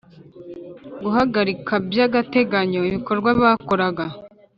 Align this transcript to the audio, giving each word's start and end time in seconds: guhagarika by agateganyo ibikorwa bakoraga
guhagarika 1.03 1.73
by 1.87 1.97
agateganyo 2.07 2.79
ibikorwa 2.89 3.29
bakoraga 3.41 4.05